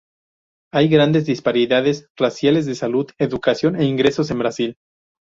Hay 0.73 0.87
grandes 0.89 1.27
disparidades 1.27 2.09
raciales 2.17 2.65
de 2.65 2.73
salud, 2.73 3.05
educación 3.19 3.75
e 3.75 3.85
ingresos 3.85 4.31
en 4.31 4.39
Brasil. 4.39 4.77